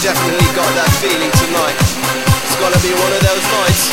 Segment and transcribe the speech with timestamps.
[0.00, 1.76] definitely got that feeling tonight.
[1.76, 3.84] It's gonna be one of those nights.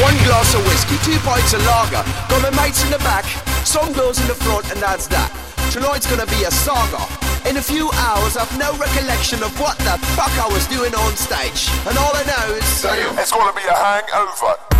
[0.00, 2.00] One glass of whiskey, two pints of lager.
[2.32, 3.28] Got my mates in the back,
[3.68, 5.28] some girls in the front, and that's that.
[5.70, 7.04] Tonight's gonna be a saga.
[7.44, 11.12] In a few hours, I've no recollection of what the fuck I was doing on
[11.12, 11.68] stage.
[11.84, 12.64] And all I know is...
[12.80, 14.73] Damn, it's gonna be a hangover.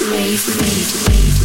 [0.00, 1.38] wave, wave, wave.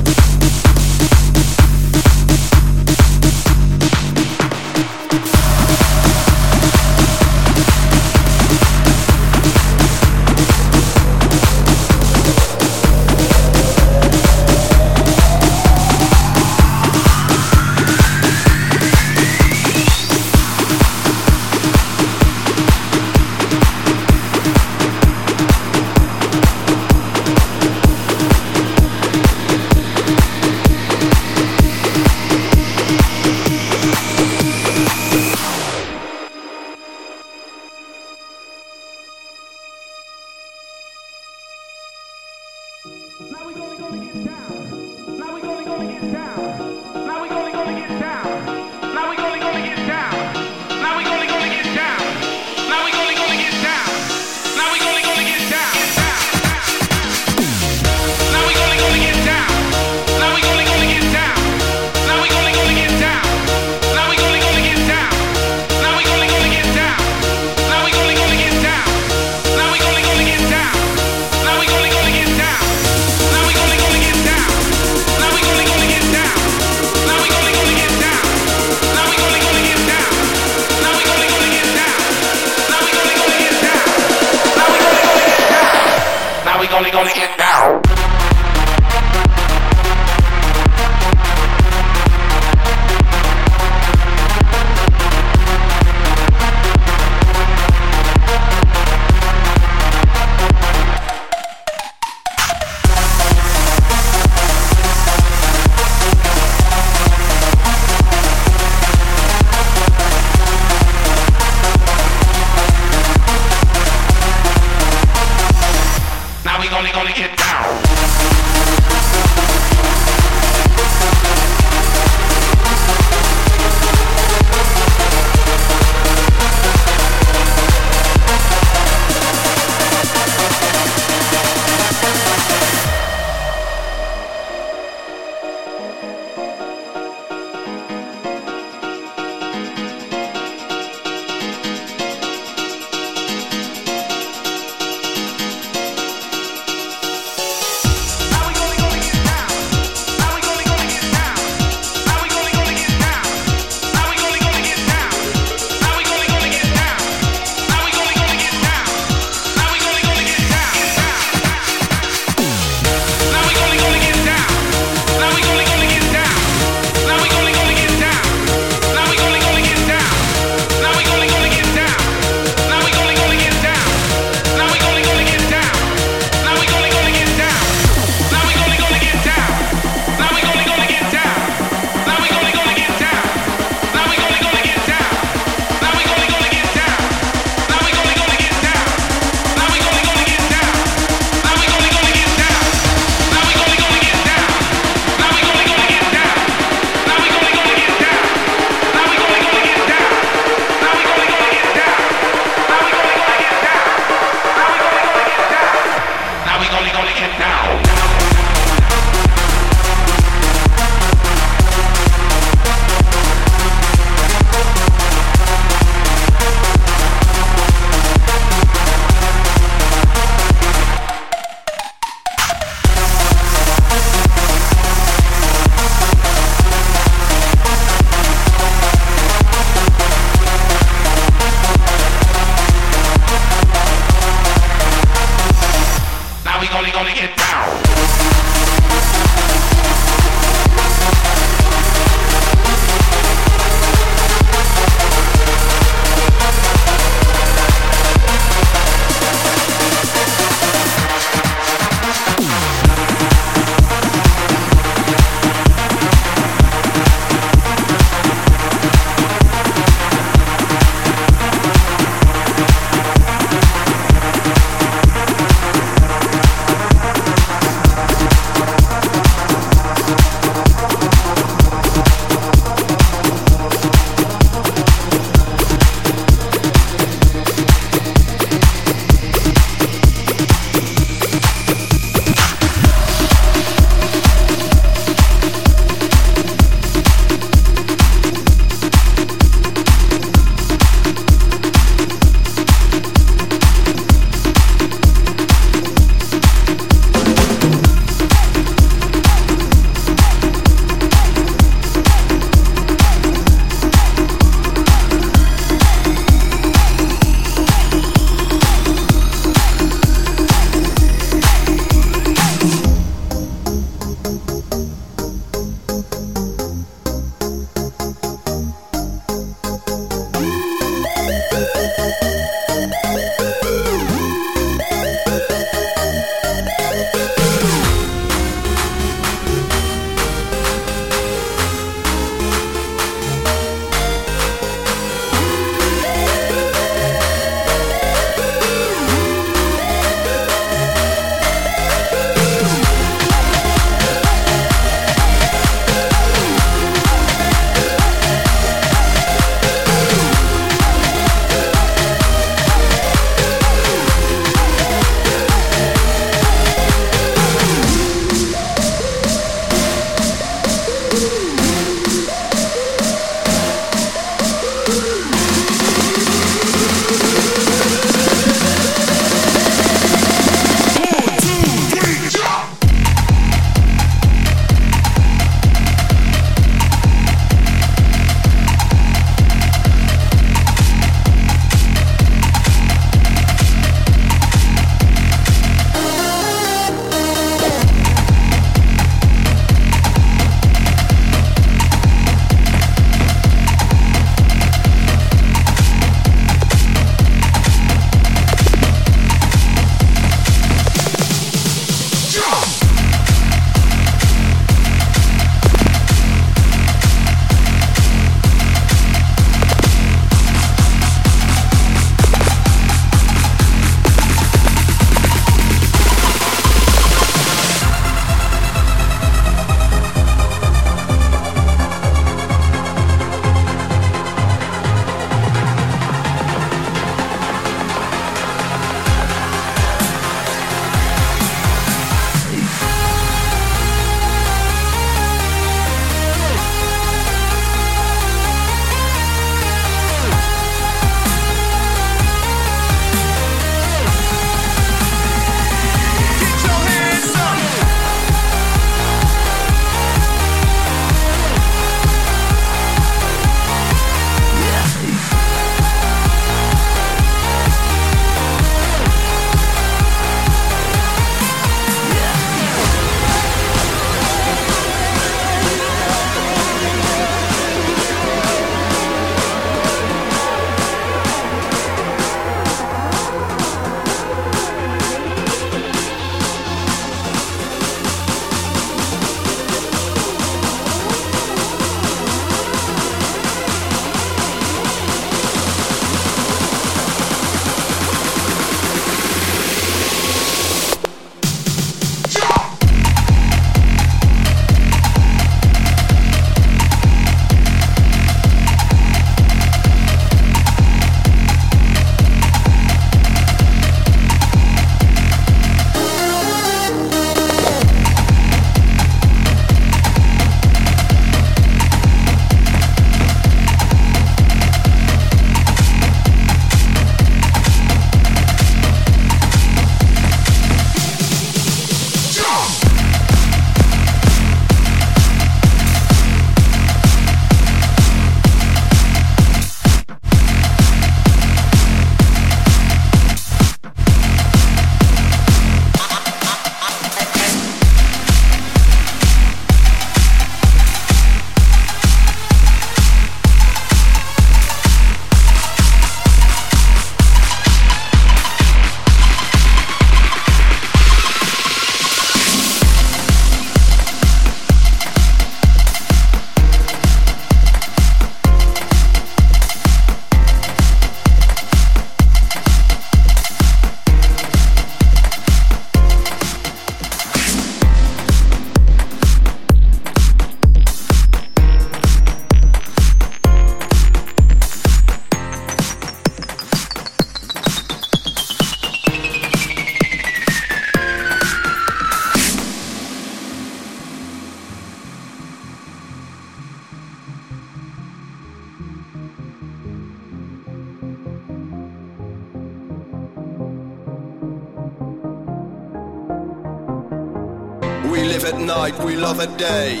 [599.46, 600.00] Day.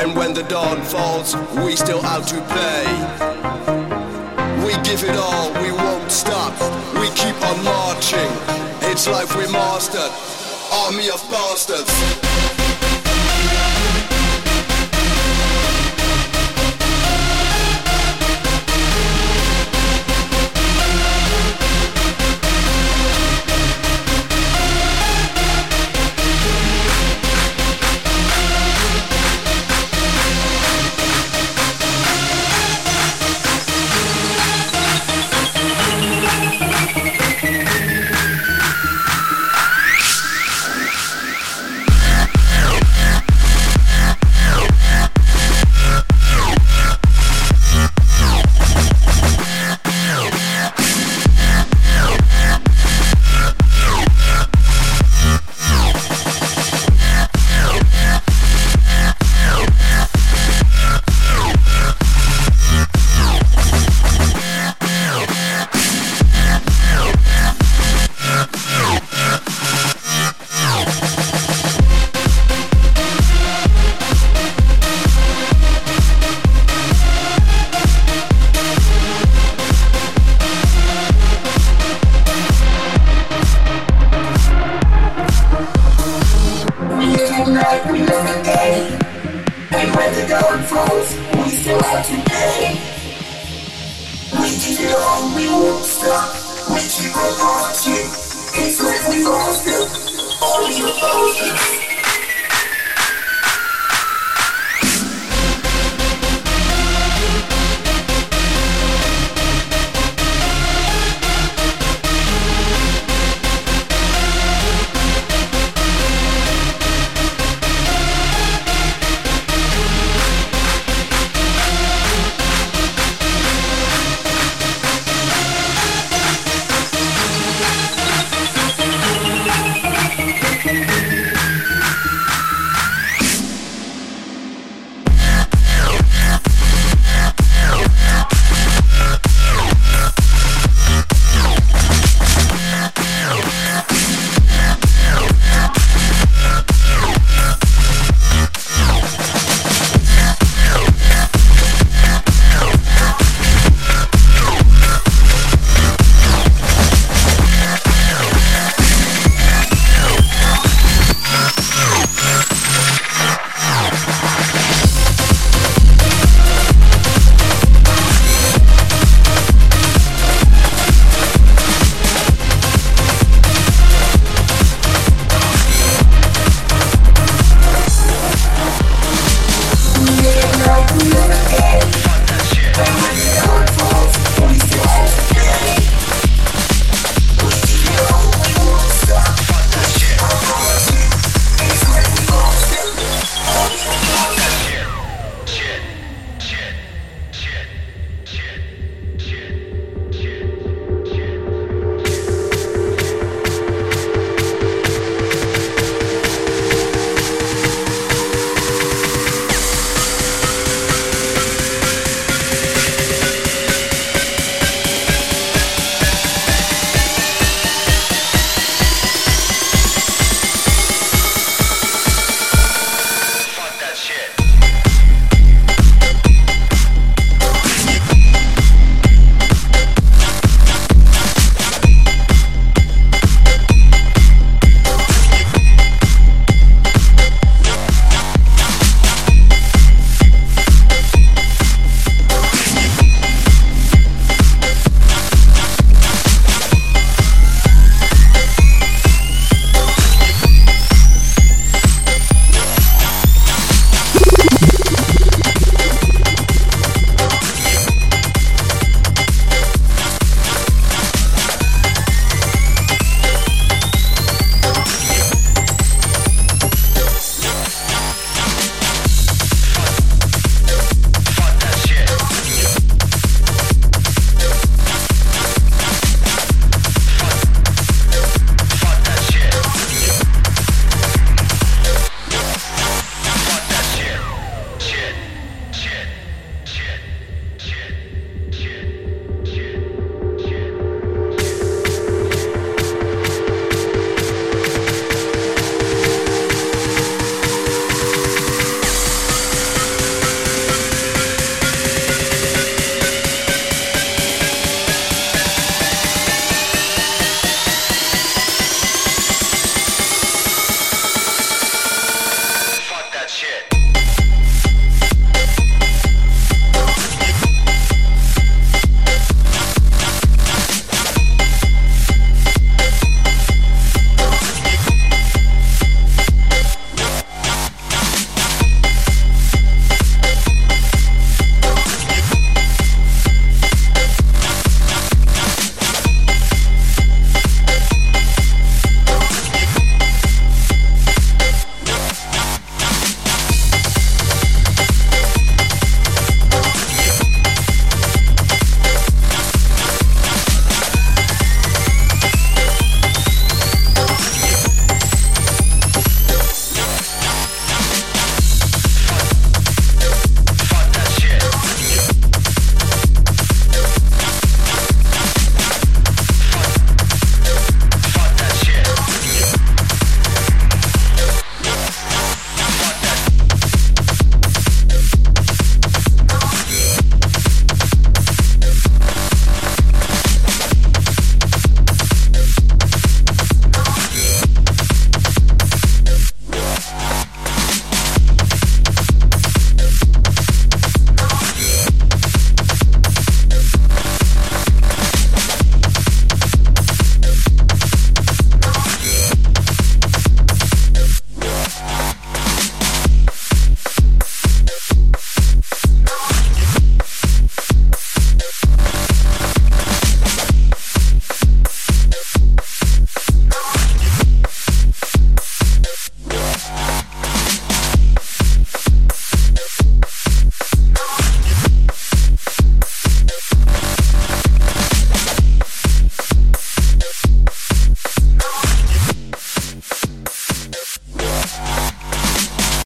[0.00, 2.86] And when the dawn falls, we still out to play.
[4.64, 6.52] We give it all, we won't stop.
[6.94, 8.30] We keep on marching.
[8.90, 10.12] It's life we mastered.
[10.72, 12.59] Army of bastards.